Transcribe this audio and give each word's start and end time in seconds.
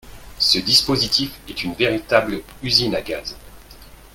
Ce 0.39 0.57
dispositif 0.57 1.29
est 1.47 1.63
une 1.63 1.75
véritable 1.75 2.41
usine 2.63 2.95
à 2.95 3.03
gaz 3.03 3.37